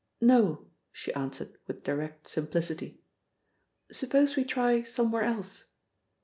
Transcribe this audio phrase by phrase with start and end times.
[0.19, 3.01] "No," she answered with direct simplicity.
[3.91, 5.65] "Suppose we try somewhere else."